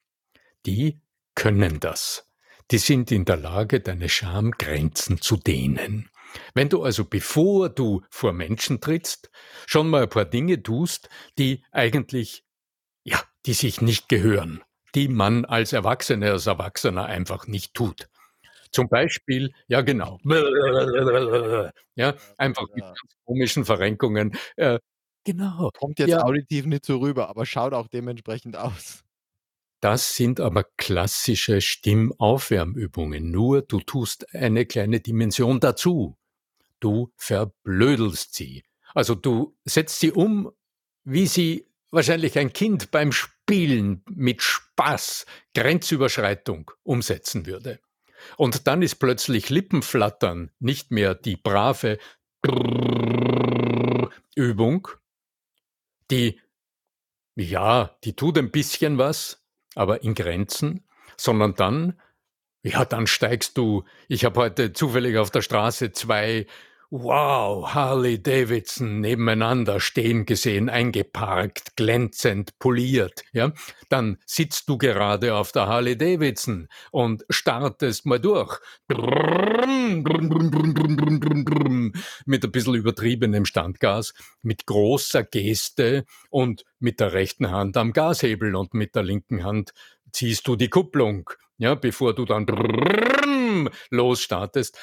die 0.66 1.00
können 1.34 1.80
das. 1.80 2.28
Die 2.70 2.78
sind 2.78 3.10
in 3.12 3.24
der 3.24 3.36
Lage, 3.36 3.80
deine 3.80 4.08
Schamgrenzen 4.08 5.20
zu 5.22 5.36
dehnen. 5.36 6.10
Wenn 6.54 6.68
du 6.68 6.82
also, 6.82 7.04
bevor 7.04 7.68
du 7.68 8.02
vor 8.10 8.32
Menschen 8.32 8.80
trittst, 8.80 9.30
schon 9.66 9.88
mal 9.88 10.02
ein 10.02 10.08
paar 10.08 10.24
Dinge 10.24 10.62
tust, 10.62 11.08
die 11.38 11.64
eigentlich, 11.72 12.44
ja, 13.04 13.20
die 13.46 13.54
sich 13.54 13.80
nicht 13.80 14.08
gehören, 14.08 14.62
die 14.94 15.08
man 15.08 15.44
als 15.44 15.72
Erwachsener, 15.72 16.32
als 16.32 16.46
Erwachsener 16.46 17.06
einfach 17.06 17.46
nicht 17.46 17.74
tut. 17.74 18.08
Zum 18.70 18.88
Beispiel, 18.88 19.52
ja 19.66 19.80
genau, 19.80 20.18
ja, 21.94 22.14
einfach 22.36 22.66
mit 22.74 22.84
ganz 22.84 23.16
komischen 23.24 23.64
Verrenkungen. 23.64 24.36
Äh, 24.56 24.78
genau. 25.24 25.70
Kommt 25.78 25.98
jetzt 25.98 26.10
ja. 26.10 26.22
auditiv 26.22 26.66
nicht 26.66 26.84
so 26.84 26.98
rüber, 26.98 27.28
aber 27.28 27.46
schaut 27.46 27.72
auch 27.72 27.88
dementsprechend 27.88 28.56
aus. 28.56 29.04
Das 29.80 30.16
sind 30.16 30.40
aber 30.40 30.64
klassische 30.76 31.60
Stimmaufwärmübungen. 31.60 33.30
Nur 33.30 33.62
du 33.62 33.80
tust 33.80 34.34
eine 34.34 34.66
kleine 34.66 35.00
Dimension 35.00 35.60
dazu. 35.60 36.16
Du 36.80 37.12
verblödelst 37.16 38.34
sie. 38.34 38.64
Also 38.94 39.14
du 39.14 39.56
setzt 39.64 40.00
sie 40.00 40.10
um, 40.10 40.50
wie 41.04 41.26
sie 41.26 41.66
wahrscheinlich 41.90 42.38
ein 42.38 42.52
Kind 42.52 42.90
beim 42.90 43.12
Spielen 43.12 44.02
mit 44.10 44.42
Spaß, 44.42 45.26
Grenzüberschreitung 45.54 46.70
umsetzen 46.82 47.46
würde. 47.46 47.80
Und 48.36 48.66
dann 48.66 48.82
ist 48.82 48.96
plötzlich 48.96 49.48
Lippenflattern 49.48 50.50
nicht 50.58 50.90
mehr 50.90 51.14
die 51.14 51.36
brave 51.36 51.98
Übung, 54.34 54.88
die, 56.10 56.40
ja, 57.36 57.96
die 58.04 58.14
tut 58.14 58.38
ein 58.38 58.50
bisschen 58.50 58.98
was, 58.98 59.44
aber 59.74 60.02
in 60.02 60.14
Grenzen, 60.14 60.84
sondern 61.16 61.54
dann, 61.54 62.00
ja, 62.62 62.84
dann 62.84 63.06
steigst 63.06 63.56
du. 63.56 63.84
Ich 64.08 64.24
habe 64.24 64.40
heute 64.40 64.72
zufällig 64.72 65.16
auf 65.18 65.30
der 65.30 65.42
Straße 65.42 65.92
zwei 65.92 66.46
Wow, 66.90 67.74
Harley 67.74 68.22
Davidson 68.22 69.00
nebeneinander 69.00 69.78
stehen 69.78 70.24
gesehen, 70.24 70.70
eingeparkt, 70.70 71.76
glänzend, 71.76 72.58
poliert, 72.58 73.24
ja. 73.32 73.52
Dann 73.90 74.16
sitzt 74.24 74.70
du 74.70 74.78
gerade 74.78 75.34
auf 75.34 75.52
der 75.52 75.66
Harley 75.66 75.98
Davidson 75.98 76.66
und 76.90 77.26
startest 77.28 78.06
mal 78.06 78.18
durch. 78.18 78.58
Mit 82.24 82.44
ein 82.44 82.52
bisschen 82.52 82.74
übertriebenem 82.74 83.44
Standgas, 83.44 84.14
mit 84.40 84.64
großer 84.64 85.24
Geste 85.24 86.06
und 86.30 86.64
mit 86.78 87.00
der 87.00 87.12
rechten 87.12 87.50
Hand 87.50 87.76
am 87.76 87.92
Gashebel 87.92 88.54
und 88.56 88.72
mit 88.72 88.94
der 88.94 89.02
linken 89.02 89.44
Hand 89.44 89.74
ziehst 90.10 90.48
du 90.48 90.56
die 90.56 90.70
Kupplung, 90.70 91.28
ja, 91.58 91.74
bevor 91.74 92.14
du 92.14 92.24
dann 92.24 92.46
losstartest. 93.90 94.78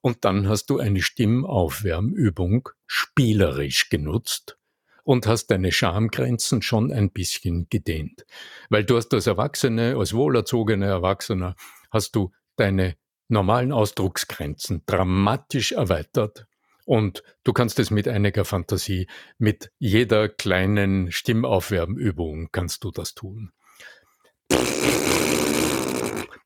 Und 0.00 0.24
dann 0.24 0.48
hast 0.48 0.70
du 0.70 0.78
eine 0.78 1.02
Stimmaufwärmübung 1.02 2.70
spielerisch 2.86 3.90
genutzt 3.90 4.56
und 5.04 5.26
hast 5.26 5.48
deine 5.48 5.72
Schamgrenzen 5.72 6.62
schon 6.62 6.92
ein 6.92 7.10
bisschen 7.10 7.68
gedehnt. 7.68 8.24
Weil 8.68 8.84
du 8.84 8.96
hast 8.96 9.12
als 9.12 9.26
Erwachsene, 9.26 9.96
als 9.96 10.14
wohlerzogener 10.14 10.86
Erwachsener, 10.86 11.56
hast 11.90 12.16
du 12.16 12.32
deine 12.56 12.96
normalen 13.28 13.72
Ausdrucksgrenzen 13.72 14.82
dramatisch 14.86 15.72
erweitert. 15.72 16.46
Und 16.84 17.22
du 17.44 17.52
kannst 17.52 17.78
es 17.78 17.90
mit 17.90 18.08
einiger 18.08 18.44
Fantasie, 18.44 19.06
mit 19.38 19.70
jeder 19.78 20.28
kleinen 20.28 21.12
Stimmaufwärmübung 21.12 22.48
kannst 22.50 22.84
du 22.84 22.90
das 22.90 23.14
tun. 23.14 23.52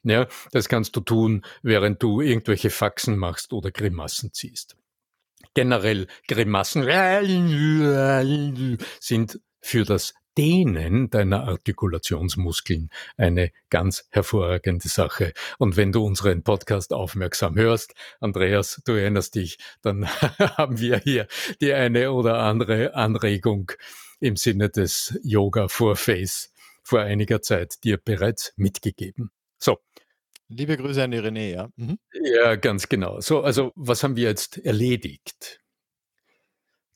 Ja, 0.04 0.28
das 0.52 0.68
kannst 0.68 0.94
du 0.96 1.00
tun, 1.00 1.44
während 1.62 2.02
du 2.02 2.20
irgendwelche 2.20 2.70
Faxen 2.70 3.16
machst 3.16 3.52
oder 3.52 3.70
Grimassen 3.70 4.32
ziehst. 4.32 4.76
Generell 5.54 6.06
Grimassen 6.28 6.84
sind 9.00 9.40
für 9.60 9.84
das 9.84 10.14
Dehnen 10.36 11.10
deiner 11.10 11.44
Artikulationsmuskeln 11.44 12.90
eine 13.16 13.52
ganz 13.70 14.06
hervorragende 14.10 14.88
Sache. 14.88 15.32
Und 15.58 15.76
wenn 15.76 15.92
du 15.92 16.04
unseren 16.04 16.42
Podcast 16.42 16.92
aufmerksam 16.92 17.56
hörst, 17.56 17.94
Andreas, 18.20 18.82
du 18.84 18.92
erinnerst 18.92 19.36
dich, 19.36 19.58
dann 19.82 20.06
haben 20.58 20.80
wir 20.80 20.98
hier 20.98 21.28
die 21.60 21.72
eine 21.72 22.10
oder 22.12 22.40
andere 22.40 22.94
Anregung 22.94 23.72
im 24.20 24.36
Sinne 24.36 24.70
des 24.70 25.18
Yoga 25.22 25.68
for 25.68 25.96
Face 25.96 26.52
vor 26.82 27.00
einiger 27.00 27.40
Zeit 27.40 27.82
dir 27.84 27.96
bereits 27.96 28.52
mitgegeben. 28.56 29.30
So. 29.58 29.78
Liebe 30.48 30.76
Grüße 30.76 31.02
an 31.02 31.10
die 31.10 31.18
René, 31.18 31.52
ja. 31.52 31.68
Mhm. 31.76 31.98
Ja, 32.12 32.56
ganz 32.56 32.88
genau. 32.88 33.20
So, 33.20 33.42
also 33.42 33.72
was 33.74 34.02
haben 34.02 34.16
wir 34.16 34.24
jetzt 34.24 34.58
erledigt? 34.58 35.60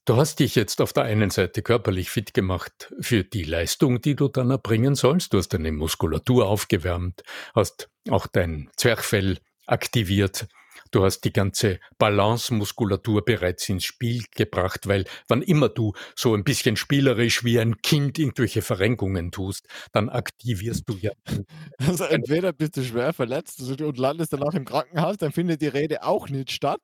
Du 0.04 0.16
hast 0.16 0.40
dich 0.40 0.54
jetzt 0.54 0.80
auf 0.80 0.94
der 0.94 1.04
einen 1.04 1.28
Seite 1.28 1.60
körperlich 1.62 2.08
fit 2.08 2.32
gemacht 2.32 2.94
für 2.98 3.24
die 3.24 3.42
Leistung, 3.42 4.00
die 4.00 4.16
du 4.16 4.28
dann 4.28 4.50
erbringen 4.50 4.94
sollst. 4.94 5.34
Du 5.34 5.38
hast 5.38 5.50
deine 5.50 5.70
Muskulatur 5.70 6.46
aufgewärmt, 6.48 7.22
hast 7.54 7.90
auch 8.08 8.26
dein 8.26 8.70
Zwerchfell 8.76 9.38
aktiviert, 9.66 10.48
Du 10.90 11.04
hast 11.04 11.20
die 11.20 11.32
ganze 11.32 11.80
Balance-Muskulatur 11.98 13.24
bereits 13.24 13.68
ins 13.68 13.84
Spiel 13.84 14.24
gebracht, 14.34 14.88
weil 14.88 15.04
wann 15.28 15.42
immer 15.42 15.68
du 15.68 15.92
so 16.14 16.34
ein 16.34 16.44
bisschen 16.44 16.76
spielerisch 16.76 17.44
wie 17.44 17.58
ein 17.58 17.82
Kind 17.82 18.18
irgendwelche 18.18 18.62
Verrenkungen 18.62 19.30
tust, 19.30 19.66
dann 19.92 20.08
aktivierst 20.08 20.88
du 20.88 20.96
ja. 21.00 21.12
Also 21.78 22.04
entweder 22.04 22.52
bist 22.52 22.76
du 22.76 22.82
schwer 22.82 23.12
verletzt 23.12 23.60
und 23.60 23.98
landest 23.98 24.32
danach 24.32 24.54
im 24.54 24.64
Krankenhaus, 24.64 25.16
dann 25.16 25.32
findet 25.32 25.62
die 25.62 25.68
Rede 25.68 26.02
auch 26.02 26.28
nicht 26.28 26.50
statt. 26.50 26.80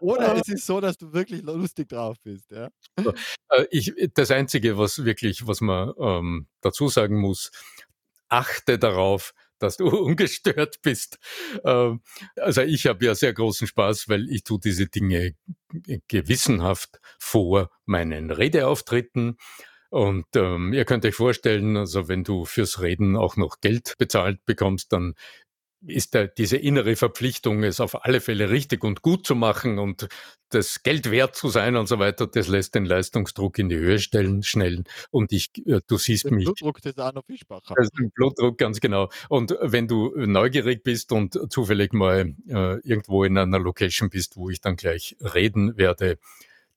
Oder 0.00 0.36
es 0.36 0.48
ist 0.48 0.66
so, 0.66 0.80
dass 0.80 0.98
du 0.98 1.12
wirklich 1.12 1.42
lustig 1.42 1.88
drauf 1.88 2.16
bist. 2.22 2.50
Ja? 2.50 2.70
Äh, 3.50 3.66
ich, 3.70 3.92
das 4.14 4.30
Einzige, 4.30 4.78
was 4.78 5.04
wirklich, 5.04 5.46
was 5.46 5.60
man 5.60 5.92
ähm, 5.98 6.46
dazu 6.60 6.88
sagen 6.88 7.20
muss, 7.20 7.50
achte 8.28 8.78
darauf, 8.78 9.32
dass 9.58 9.76
du 9.76 9.88
ungestört 10.04 10.80
bist. 10.82 11.18
Ähm, 11.64 12.00
also 12.36 12.62
ich 12.62 12.86
habe 12.86 13.04
ja 13.04 13.14
sehr 13.14 13.32
großen 13.32 13.66
Spaß, 13.66 14.08
weil 14.08 14.28
ich 14.30 14.44
tue 14.44 14.60
diese 14.62 14.86
Dinge 14.86 15.34
gewissenhaft 16.08 17.00
vor 17.18 17.70
meinen 17.84 18.30
Redeauftritten. 18.30 19.36
Und 19.90 20.26
ähm, 20.34 20.72
ihr 20.72 20.84
könnt 20.84 21.04
euch 21.04 21.14
vorstellen, 21.14 21.76
also 21.76 22.08
wenn 22.08 22.24
du 22.24 22.44
fürs 22.44 22.82
Reden 22.82 23.16
auch 23.16 23.36
noch 23.36 23.60
Geld 23.60 23.94
bezahlt 23.96 24.44
bekommst, 24.44 24.92
dann 24.92 25.14
ist 25.86 26.14
da 26.14 26.26
diese 26.26 26.56
innere 26.56 26.96
Verpflichtung, 26.96 27.62
es 27.62 27.80
auf 27.80 28.04
alle 28.04 28.20
Fälle 28.20 28.50
richtig 28.50 28.84
und 28.84 29.02
gut 29.02 29.26
zu 29.26 29.34
machen 29.34 29.78
und 29.78 30.08
das 30.50 30.82
Geld 30.82 31.10
wert 31.10 31.34
zu 31.34 31.48
sein 31.48 31.76
und 31.76 31.86
so 31.88 31.98
weiter, 31.98 32.26
das 32.26 32.48
lässt 32.48 32.74
den 32.74 32.84
Leistungsdruck 32.84 33.58
in 33.58 33.68
die 33.68 33.76
Höhe 33.76 33.98
stellen, 33.98 34.42
schnell. 34.42 34.84
Und 35.10 35.32
ich, 35.32 35.50
äh, 35.66 35.80
du 35.86 35.96
siehst 35.96 36.24
den 36.24 36.36
mich. 36.36 36.44
Blutdruck 36.44 36.80
des 36.80 36.96
Arno 36.98 37.22
Fischbacher. 37.22 37.74
Also 37.76 37.90
den 37.98 38.10
Blutdruck, 38.10 38.58
ganz 38.58 38.80
genau. 38.80 39.08
Und 39.28 39.56
wenn 39.60 39.88
du 39.88 40.12
neugierig 40.16 40.84
bist 40.84 41.12
und 41.12 41.38
zufällig 41.52 41.92
mal 41.92 42.34
äh, 42.48 42.78
irgendwo 42.86 43.24
in 43.24 43.36
einer 43.36 43.58
Location 43.58 44.10
bist, 44.10 44.36
wo 44.36 44.50
ich 44.50 44.60
dann 44.60 44.76
gleich 44.76 45.16
reden 45.20 45.76
werde, 45.76 46.18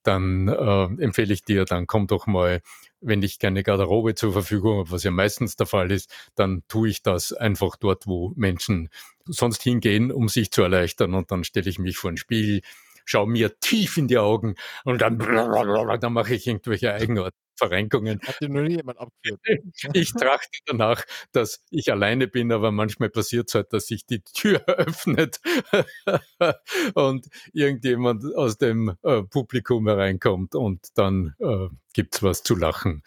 dann 0.03 0.47
äh, 0.47 1.03
empfehle 1.03 1.33
ich 1.33 1.43
dir, 1.43 1.65
dann 1.65 1.87
komm 1.87 2.07
doch 2.07 2.27
mal 2.27 2.61
wenn 3.01 3.21
ich 3.21 3.39
keine 3.39 3.63
Garderobe 3.63 4.15
zur 4.15 4.33
Verfügung 4.33 4.79
habe, 4.79 4.91
was 4.91 5.03
ja 5.03 5.11
meistens 5.11 5.55
der 5.55 5.67
Fall 5.67 5.91
ist, 5.91 6.11
dann 6.35 6.63
tue 6.67 6.89
ich 6.89 7.03
das 7.03 7.31
einfach 7.33 7.75
dort, 7.75 8.07
wo 8.07 8.33
Menschen 8.35 8.89
sonst 9.25 9.61
hingehen, 9.63 10.11
um 10.11 10.29
sich 10.29 10.51
zu 10.51 10.63
erleichtern. 10.63 11.13
Und 11.13 11.31
dann 11.31 11.43
stelle 11.43 11.69
ich 11.69 11.79
mich 11.79 11.97
vor 11.97 12.11
den 12.11 12.17
Spiegel, 12.17 12.61
schaue 13.07 13.27
mir 13.27 13.59
tief 13.59 13.97
in 13.97 14.07
die 14.07 14.17
Augen 14.17 14.55
und 14.83 15.01
dann, 15.01 15.17
dann 15.19 16.13
mache 16.13 16.35
ich 16.35 16.45
irgendwelche 16.45 16.93
eigenartigen 16.93 17.47
Verrenkungen. 17.57 18.19
Hat 18.21 18.39
dir 18.39 18.49
noch 18.49 18.61
nie 18.61 18.75
jemand 18.75 18.99
abgeführt? 18.99 19.41
Ich 19.93 20.13
trachte 20.13 20.59
danach, 20.65 21.03
dass 21.31 21.63
ich 21.69 21.91
alleine 21.91 22.27
bin, 22.27 22.51
aber 22.51 22.71
manchmal 22.71 23.09
passiert 23.09 23.49
es 23.49 23.55
halt, 23.55 23.73
dass 23.73 23.87
sich 23.87 24.05
die 24.05 24.21
Tür 24.21 24.63
öffnet 24.67 25.39
und 26.93 27.27
irgendjemand 27.53 28.23
aus 28.35 28.57
dem 28.57 28.95
äh, 29.03 29.23
Publikum 29.23 29.87
hereinkommt 29.87 30.55
und 30.55 30.85
dann 30.95 31.33
äh, 31.39 31.67
gibt's 31.93 32.21
was 32.21 32.43
zu 32.43 32.55
lachen 32.55 33.03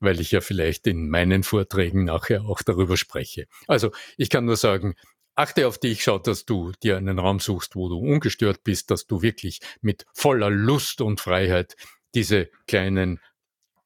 weil 0.00 0.20
ich 0.20 0.30
ja 0.30 0.40
vielleicht 0.40 0.86
in 0.86 1.10
meinen 1.10 1.42
Vorträgen 1.42 2.04
nachher 2.04 2.44
auch 2.44 2.62
darüber 2.62 2.96
spreche. 2.96 3.48
Also 3.66 3.90
ich 4.16 4.30
kann 4.30 4.44
nur 4.44 4.54
sagen, 4.54 4.94
achte 5.38 5.68
auf 5.68 5.78
dich, 5.78 6.02
schau, 6.02 6.18
dass 6.18 6.44
du 6.44 6.72
dir 6.82 6.96
einen 6.96 7.18
Raum 7.18 7.38
suchst, 7.38 7.76
wo 7.76 7.88
du 7.88 7.98
ungestört 7.98 8.64
bist, 8.64 8.90
dass 8.90 9.06
du 9.06 9.22
wirklich 9.22 9.60
mit 9.80 10.04
voller 10.12 10.50
Lust 10.50 11.00
und 11.00 11.20
Freiheit 11.20 11.76
diese 12.14 12.50
kleinen 12.66 13.20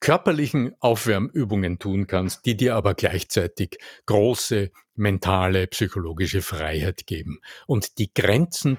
körperlichen 0.00 0.74
Aufwärmübungen 0.80 1.78
tun 1.78 2.06
kannst, 2.06 2.46
die 2.46 2.56
dir 2.56 2.74
aber 2.74 2.94
gleichzeitig 2.94 3.78
große 4.06 4.72
mentale, 4.94 5.66
psychologische 5.68 6.42
Freiheit 6.42 7.06
geben 7.06 7.40
und 7.66 7.98
die 7.98 8.12
Grenzen 8.12 8.78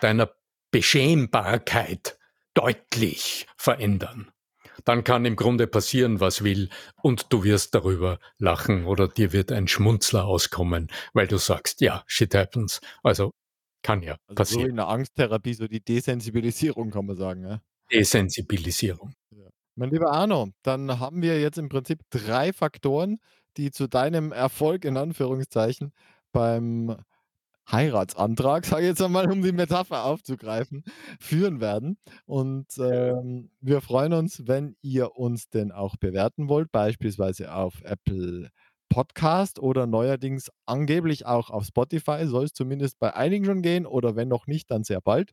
deiner 0.00 0.30
Beschämbarkeit 0.70 2.18
deutlich 2.54 3.46
verändern. 3.56 4.30
Dann 4.84 5.04
kann 5.04 5.24
im 5.24 5.36
Grunde 5.36 5.66
passieren, 5.66 6.20
was 6.20 6.44
will, 6.44 6.68
und 7.02 7.32
du 7.32 7.44
wirst 7.44 7.74
darüber 7.74 8.18
lachen 8.38 8.86
oder 8.86 9.08
dir 9.08 9.32
wird 9.32 9.52
ein 9.52 9.68
Schmunzler 9.68 10.24
auskommen, 10.24 10.88
weil 11.12 11.26
du 11.26 11.38
sagst, 11.38 11.80
ja, 11.80 12.02
shit 12.06 12.34
happens. 12.34 12.80
Also 13.02 13.32
kann 13.82 14.02
ja 14.02 14.16
also 14.26 14.34
passieren. 14.34 14.62
So 14.62 14.68
in 14.68 14.76
der 14.76 14.88
Angsttherapie, 14.88 15.54
so 15.54 15.66
die 15.66 15.82
Desensibilisierung 15.82 16.90
kann 16.90 17.06
man 17.06 17.16
sagen. 17.16 17.44
Ja? 17.44 17.60
Desensibilisierung. 17.92 19.12
Ja. 19.30 19.48
Mein 19.74 19.90
lieber 19.90 20.12
Arno, 20.12 20.50
dann 20.62 20.98
haben 21.00 21.22
wir 21.22 21.40
jetzt 21.40 21.58
im 21.58 21.68
Prinzip 21.68 22.00
drei 22.10 22.52
Faktoren, 22.52 23.18
die 23.56 23.70
zu 23.70 23.88
deinem 23.88 24.32
Erfolg 24.32 24.84
in 24.84 24.96
Anführungszeichen 24.96 25.92
beim 26.32 26.96
Heiratsantrag, 27.72 28.64
sage 28.66 28.82
ich 28.82 28.88
jetzt 28.88 29.02
einmal, 29.02 29.30
um 29.30 29.42
die 29.42 29.52
Metapher 29.52 30.04
aufzugreifen, 30.04 30.84
führen 31.18 31.60
werden. 31.60 31.98
Und 32.26 32.66
ähm, 32.78 33.50
wir 33.60 33.80
freuen 33.80 34.12
uns, 34.12 34.46
wenn 34.46 34.76
ihr 34.82 35.16
uns 35.16 35.48
denn 35.48 35.72
auch 35.72 35.96
bewerten 35.96 36.48
wollt, 36.48 36.72
beispielsweise 36.72 37.54
auf 37.54 37.82
Apple 37.82 38.50
Podcast 38.88 39.60
oder 39.60 39.86
neuerdings 39.86 40.50
angeblich 40.66 41.24
auch 41.24 41.50
auf 41.50 41.64
Spotify. 41.64 42.26
Soll 42.26 42.44
es 42.44 42.52
zumindest 42.52 42.98
bei 42.98 43.14
einigen 43.14 43.44
schon 43.44 43.62
gehen 43.62 43.86
oder 43.86 44.16
wenn 44.16 44.28
noch 44.28 44.46
nicht, 44.46 44.70
dann 44.70 44.84
sehr 44.84 45.00
bald. 45.00 45.32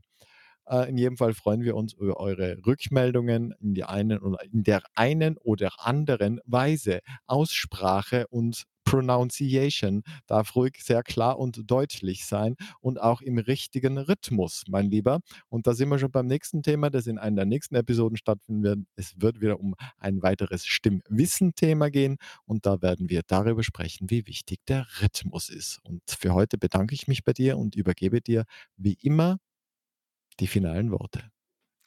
Äh, 0.69 0.89
in 0.89 0.97
jedem 0.97 1.17
Fall 1.17 1.33
freuen 1.33 1.61
wir 1.61 1.75
uns 1.75 1.93
über 1.93 2.17
eure 2.19 2.57
Rückmeldungen 2.65 3.53
in, 3.59 3.73
die 3.73 3.83
einen 3.83 4.19
oder 4.19 4.43
in 4.43 4.63
der 4.63 4.83
einen 4.95 5.37
oder 5.37 5.71
anderen 5.79 6.39
Weise. 6.45 6.99
Aussprache 7.25 8.27
und 8.27 8.63
Pronunciation 8.87 10.01
darf 10.27 10.55
ruhig 10.55 10.77
sehr 10.81 11.03
klar 11.03 11.37
und 11.39 11.69
deutlich 11.69 12.25
sein 12.25 12.55
und 12.79 13.01
auch 13.01 13.21
im 13.21 13.37
richtigen 13.37 13.97
Rhythmus, 13.97 14.63
mein 14.69 14.89
Lieber. 14.89 15.19
Und 15.49 15.67
da 15.67 15.73
sind 15.73 15.89
wir 15.89 15.99
schon 15.99 16.11
beim 16.11 16.27
nächsten 16.27 16.63
Thema, 16.63 16.89
das 16.89 17.05
in 17.05 17.17
einer 17.17 17.35
der 17.37 17.45
nächsten 17.45 17.75
Episoden 17.75 18.17
stattfinden 18.17 18.63
wird. 18.63 18.79
Es 18.95 19.19
wird 19.19 19.41
wieder 19.41 19.59
um 19.59 19.75
ein 19.97 20.21
weiteres 20.21 20.65
Stimmwissen-Thema 20.65 21.89
gehen 21.89 22.15
und 22.45 22.65
da 22.65 22.81
werden 22.81 23.09
wir 23.09 23.23
darüber 23.27 23.61
sprechen, 23.61 24.09
wie 24.09 24.25
wichtig 24.25 24.59
der 24.69 24.87
Rhythmus 25.01 25.49
ist. 25.49 25.79
Und 25.83 26.01
für 26.07 26.33
heute 26.33 26.57
bedanke 26.57 26.95
ich 26.95 27.07
mich 27.09 27.25
bei 27.25 27.33
dir 27.33 27.57
und 27.57 27.75
übergebe 27.75 28.21
dir 28.21 28.45
wie 28.77 28.97
immer 29.01 29.37
die 30.39 30.47
finalen 30.47 30.91
Worte. 30.91 31.29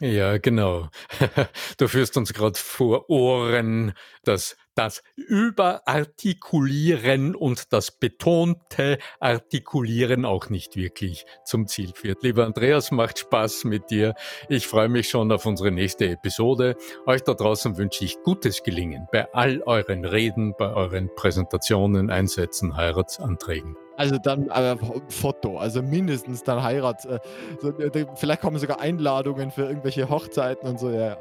Ja, 0.00 0.38
genau. 0.38 0.88
Du 1.76 1.86
führst 1.88 2.16
uns 2.16 2.32
gerade 2.32 2.58
vor 2.58 3.10
Ohren, 3.10 3.92
dass 4.24 4.56
das 4.74 5.02
Überartikulieren 5.14 7.34
und 7.34 7.70
das 7.72 7.90
betonte 7.90 8.98
Artikulieren 9.18 10.24
auch 10.24 10.48
nicht 10.48 10.76
wirklich 10.76 11.26
zum 11.44 11.66
Ziel 11.66 11.92
führt. 11.94 12.22
Lieber 12.22 12.46
Andreas, 12.46 12.90
macht 12.90 13.18
Spaß 13.18 13.64
mit 13.64 13.90
dir. 13.90 14.14
Ich 14.48 14.66
freue 14.66 14.88
mich 14.88 15.10
schon 15.10 15.30
auf 15.32 15.44
unsere 15.44 15.70
nächste 15.70 16.08
Episode. 16.08 16.76
Euch 17.04 17.20
da 17.22 17.34
draußen 17.34 17.76
wünsche 17.76 18.06
ich 18.06 18.22
gutes 18.22 18.62
Gelingen 18.62 19.06
bei 19.12 19.30
all 19.34 19.60
euren 19.62 20.06
Reden, 20.06 20.54
bei 20.58 20.72
euren 20.72 21.14
Präsentationen, 21.14 22.08
Einsätzen, 22.08 22.74
Heiratsanträgen. 22.74 23.76
Also 24.00 24.16
dann 24.16 24.48
äh, 24.48 24.76
Foto, 25.10 25.58
also 25.58 25.82
mindestens 25.82 26.42
dann 26.42 26.62
Heirat. 26.62 27.04
Äh, 27.04 27.18
so, 27.60 27.68
äh, 27.78 28.06
vielleicht 28.14 28.40
kommen 28.40 28.58
sogar 28.58 28.80
Einladungen 28.80 29.50
für 29.50 29.66
irgendwelche 29.66 30.08
Hochzeiten 30.08 30.66
und 30.66 30.80
so. 30.80 30.88
Ja, 30.88 31.18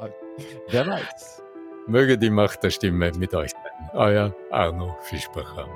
wer 0.70 0.86
weiß. 0.86 1.42
Möge 1.86 2.16
die 2.16 2.30
Macht 2.30 2.62
der 2.62 2.70
Stimme 2.70 3.12
mit 3.18 3.34
euch 3.34 3.50
sein. 3.50 3.90
Euer 3.92 4.34
Arno 4.50 4.96
Fischbacher. 5.02 5.68